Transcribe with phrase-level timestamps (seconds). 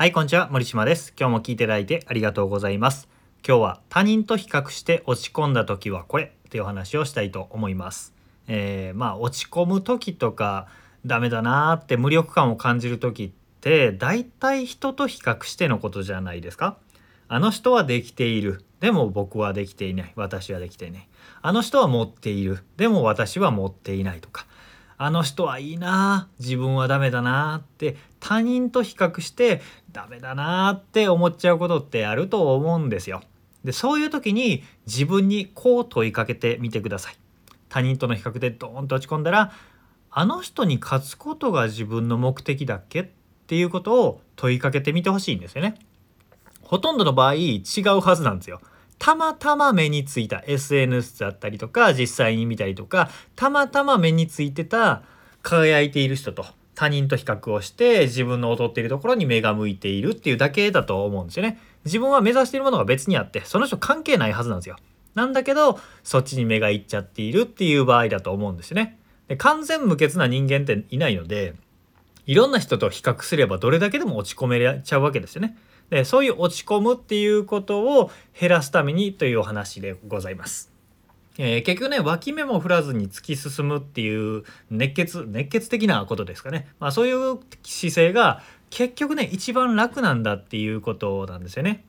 [0.00, 0.48] はい、こんにちは。
[0.50, 1.12] 森島です。
[1.14, 3.06] 今日も聞いていただいてありがとうございます。
[3.46, 8.14] 今日は他人と比較して落ち込んだ時はこれっていう話をしたいと思います。
[8.48, 10.68] えーまあ落ち込む時とか
[11.04, 16.78] ダメだなーって無力感を感じる時って大体人と比較してのことじゃないですか。
[17.28, 18.64] あの人はできている。
[18.80, 20.12] でも僕はできていない。
[20.16, 21.08] 私はできていない。
[21.42, 22.64] あの人は持っている。
[22.78, 24.46] でも私は持っていないとか。
[25.02, 29.62] あの人はいいな自分はダメだなって他人と比較して
[29.92, 33.22] ダメだなって思っちゃうことってあると思うんですよ。
[33.64, 37.16] でそういう時に自分にこう問いかけてみてください。
[37.70, 39.52] 他人との比較でドーンと落ち込んだら
[40.10, 43.08] あの人に勝つことが自分の目的だっけっ
[43.46, 45.78] ていうことを問いかけてみてほしいんですよね。
[46.60, 47.62] ほとんどの場合違
[47.96, 48.60] うはずなんですよ。
[49.00, 55.02] たまたま目についた SNS だったりとか実際に見たりとかたまたま目についてた
[55.42, 61.58] 輝いている人と他人と比較をして自分の劣っているところに目が向いているっていうだけだと思うんですよね。
[61.86, 64.76] 自分は目指しているものが別にあってその人関係ないはずなんですよ。
[65.14, 68.98] なんだけどそっちに目がいっちゃっているっていう場合だと思うんですよね。
[69.28, 71.54] で完全無欠な人間っていないので
[72.26, 75.56] いろんな人と比較すればどれだけでも落ち込めちゃうわけですよね。
[75.90, 80.72] でそういう落ち込むっていうことを減らすためにというお話でございます。
[81.38, 91.84] えー結局ね脇目も振らずに突き進むっていう熱血熱血的なことですかね、まあ、そういう姿勢が結局ね一番楽なんだっていうことなんですよね。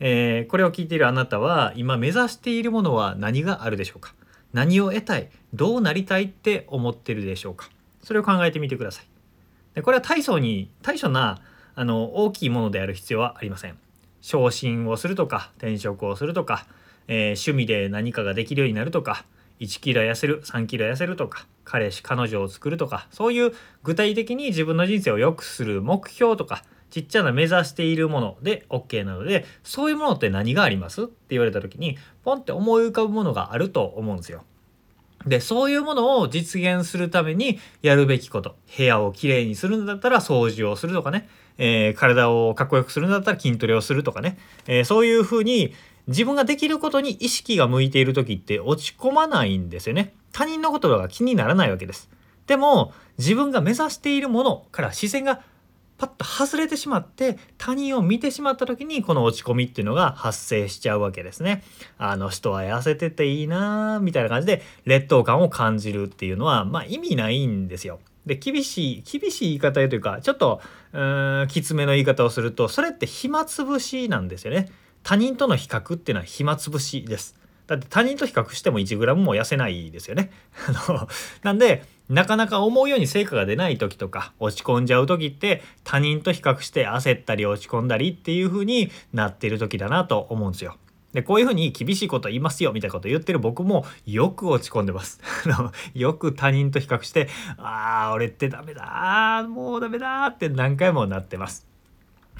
[0.00, 4.14] えーこれを聞いているあなたは今目指しているものは何があるでしょうか？
[4.52, 5.30] 何を得たい？
[5.52, 7.68] どうなりたいって思ってるでしょうか？
[8.02, 9.06] それを考えてみてください。
[9.74, 11.40] でこれは大層に大層な
[11.74, 13.78] あの大きいものである必要はありません。
[14.20, 16.66] 昇進をするとか転職をするとか、
[17.08, 19.24] えー趣味で何かができるようになるとか
[19.60, 23.52] 1キロ痩せる3キロ痩せるとか彼氏彼女を作るとかそういう
[23.82, 31.04] 具体的に自分の人生を良くする目標とかちっちゃな目指しているもので OK なのでそういうものって何があります？
[31.04, 34.44] って言われた時にポンって思い浮かぶものがあると思うんですよ。
[35.26, 38.56] でそういうものを実現するためにやるべきこと。
[38.76, 45.74] 部屋をきれいにするんだったら掃除をするとかね、えー体をかっこよくするんだったら筋トレをするとかね、えーそういうふうに
[46.06, 50.14] 自分ができることに意識が向いている時って落ち込まないんですよね。
[50.32, 52.10] 他人のことが気にならないわけです。
[52.46, 55.40] でも自分が目指しているものから視線が
[55.96, 61.62] パッと外れてしまって他人を見てしまった時にこの落ち込みっていうのが発生しちゃうわけですね。
[61.98, 68.00] あの人は痩せてていいなーみたいな感じで劣等感を感じるっていうのはまあ意味ないんですよ。
[68.26, 70.60] で厳しい厳しい言い方というかちょっと
[70.92, 70.98] う
[71.44, 74.68] んきつめの言い方をするとそれって暇つぶしなんですよね。
[75.02, 77.36] 他人との比較っていうのは暇つぶしです。
[77.66, 80.30] だって他人と比較しても 1g も痩せないですよね。
[80.68, 81.08] あの
[81.42, 90.76] なんでなかなか思うように成果が出ない時とか落ち込んじゃう時って他人と比較して焦ったり落ち込んだりっていう風になってる時だなと思うんですよ。
[91.14, 95.20] でこういう風に厳しいこと言いますよみたいなこと言ってる僕もよく落ち込んでます。
[95.94, 101.73] よく他人と比較して「ああ俺ってダメだーもうダメだ」って何回もなってます。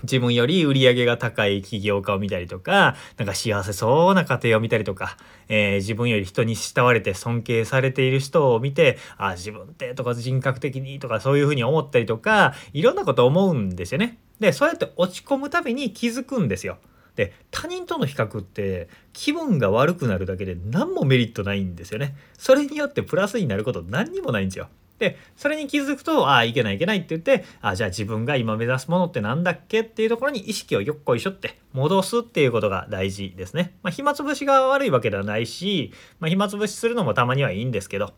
[0.05, 5.17] 自分より売り上げが高い起業家を見たりとか、なんか幸せそうな家庭を見たりとか、
[5.49, 14.19] えー自分より人に慕われて尊敬されている人を見て、あ、自分ってとか人格的にとかそういうふうに思ったりとか、いろんなこと思うんですよね。
[14.41, 16.79] で、そうやって落ち込むたびに気づくんですよ。
[17.17, 22.17] で、他人との比較って気分が悪くなるだけで何もメリットないんですよね。
[22.37, 24.69] それによってプラスになること何にもないんですよ。
[24.99, 33.75] でそれに気づくとああいけないいけないって言ってあじゃあ自分が今目指すものってなんだっけっていうところに意識をよっこいしょって戻すっていうことが大事ですね。
[33.82, 38.15] まあ、暇つぶしが悪いわけではないし、まあ、暇つぶしするのもたまにはいいんですけど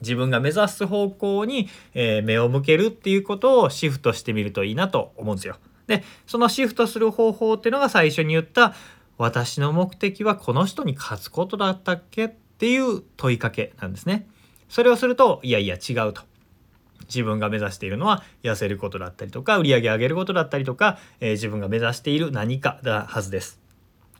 [0.00, 5.56] 自分が目指す方向に、えー目を向けるっていうことをシフトしてみるといいなと思うんですよ。
[5.86, 8.74] でそのシフトする方法っていうのが最初に言った
[9.18, 14.26] 私の目的はこの人に勝つことだったっけっていう問いかけなんですね。
[14.68, 16.22] それをするといやいや違うと。
[17.08, 23.60] 自分が目指しているのは痩せることだったりとか売り上げ上げることだったりとか、えー自分が目指している何かだはずです。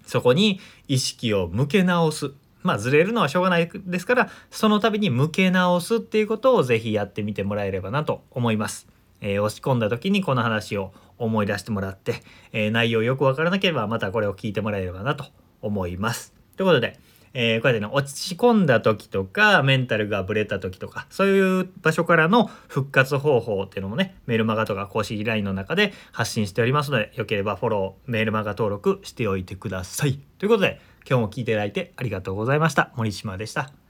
[0.06, 2.32] そこに意識を向け直す。
[2.62, 8.86] まあずれるのはしょうがないですからその度に向け直すっていうことをぜひやってみてもらえればなと思います。
[9.20, 12.22] えー押し込んだ時にこの話を思い出してもらって、
[12.52, 15.26] えー内容よくわからなければまたこれを聞いてもらえればなと
[15.62, 16.32] 思います。
[16.56, 16.98] ということで、
[17.34, 30.20] えーこうやってね落ち込んだ時とかメンタルがブレた時とかそういう場所からの復活方法っていうのもねメールマガとか公式 LINE の中で発信しておりますのでよければフォローメールマガ登録しておいてください。
[30.38, 32.92] ということで今日も聞いていただいてありがとうございました。
[32.96, 33.85] 森島でした。